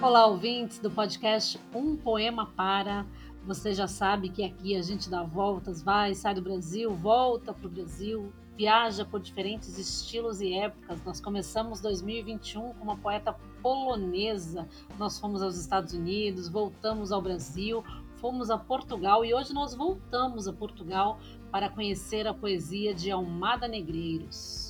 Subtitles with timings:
[0.00, 3.04] Olá, ouvintes do podcast Um Poema Para.
[3.44, 7.66] Você já sabe que aqui a gente dá voltas, vai, sai do Brasil, volta para
[7.66, 11.04] o Brasil, viaja por diferentes estilos e épocas.
[11.04, 14.68] Nós começamos 2021 com uma poeta polonesa.
[14.96, 17.82] Nós fomos aos Estados Unidos, voltamos ao Brasil,
[18.18, 21.18] fomos a Portugal e hoje nós voltamos a Portugal
[21.50, 24.67] para conhecer a poesia de Almada Negreiros.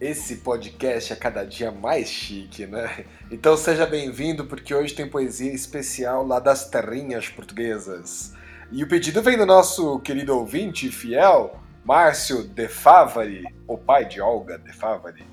[0.00, 3.04] Esse podcast é cada dia mais chique, né?
[3.32, 8.32] Então seja bem-vindo, porque hoje tem poesia especial lá das terrinhas portuguesas.
[8.70, 14.20] E o pedido vem do nosso querido ouvinte fiel, Márcio De Favari, o pai de
[14.20, 15.26] Olga De Favari.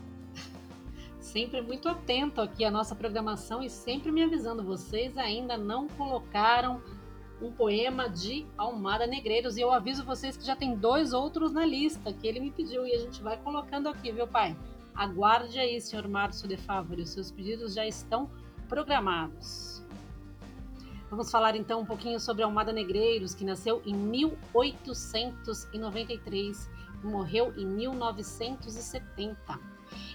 [1.20, 6.82] Sempre muito atento aqui à nossa programação e sempre me avisando, vocês ainda não colocaram
[7.42, 9.58] um poema de Almada Negreiros.
[9.58, 12.86] E eu aviso vocês que já tem dois outros na lista que ele me pediu
[12.86, 14.56] e a gente vai colocando aqui, viu, pai?
[14.94, 18.30] Aguarde aí, senhor Márcio de Favre, os seus pedidos já estão
[18.70, 19.84] programados.
[21.10, 26.70] Vamos falar então um pouquinho sobre Almada Negreiros, que nasceu em 1893
[27.04, 29.60] e morreu em 1970.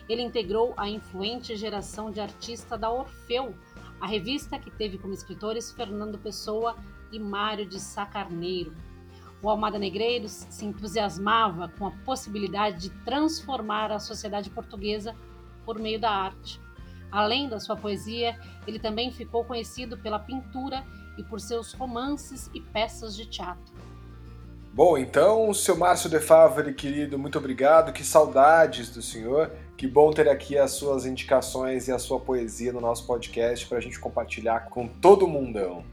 [0.09, 3.55] Ele integrou a influente geração de artista da Orfeu,
[4.01, 6.75] a revista que teve como escritores Fernando Pessoa
[7.13, 8.75] e Mário de Sá Carneiro.
[9.43, 15.15] O Almada Negreiros se entusiasmava com a possibilidade de transformar a sociedade portuguesa
[15.65, 16.61] por meio da arte.
[17.11, 20.85] Além da sua poesia, ele também ficou conhecido pela pintura
[21.19, 23.75] e por seus romances e peças de teatro.
[24.73, 27.93] Bom, então, seu Márcio de Favre, querido, muito obrigado.
[27.93, 29.51] Que saudades do senhor.
[29.77, 33.79] Que bom ter aqui as suas indicações e a sua poesia no nosso podcast para
[33.79, 35.85] a gente compartilhar com todo o mundão.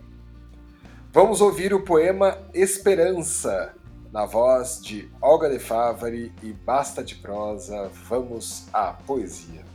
[1.19, 3.73] Vamos ouvir o poema Esperança,
[4.13, 7.89] na voz de Olga de Favari e Basta de Prosa.
[8.07, 9.65] Vamos à poesia.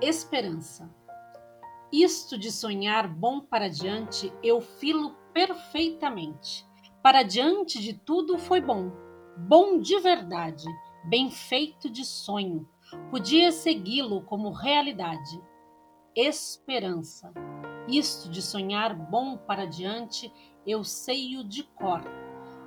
[0.00, 1.03] Esperança.
[1.94, 6.66] Isto de sonhar bom para diante, eu filo perfeitamente.
[7.00, 8.90] Para diante de tudo foi bom,
[9.36, 10.64] bom de verdade,
[11.04, 12.68] bem feito de sonho.
[13.12, 15.40] Podia segui-lo como realidade.
[16.16, 17.32] Esperança.
[17.86, 20.32] Isto de sonhar bom para diante,
[20.66, 22.02] eu sei-o de cor.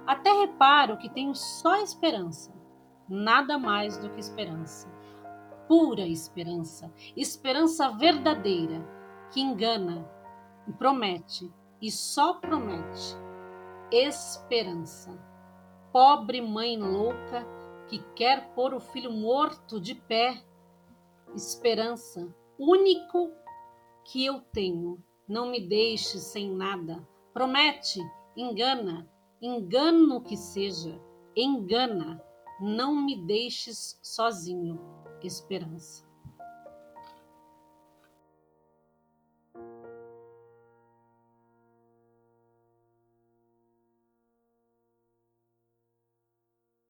[0.06, 2.54] Até reparo que tenho só esperança,
[3.10, 4.90] nada mais do que esperança.
[5.68, 8.96] Pura esperança, esperança verdadeira,
[9.32, 10.10] que engana
[10.68, 11.52] e promete
[11.82, 13.16] e só promete
[13.92, 15.18] esperança.
[15.92, 17.46] Pobre mãe louca
[17.88, 20.44] que quer pôr o filho morto de pé.
[21.36, 23.32] Esperança, único
[24.04, 25.02] que eu tenho.
[25.28, 27.06] Não me deixe sem nada.
[27.34, 28.00] Promete,
[28.36, 29.10] engana,
[29.42, 31.00] engano que seja,
[31.36, 32.24] engana.
[32.60, 34.80] Não me deixes sozinho.
[35.22, 36.07] Esperança.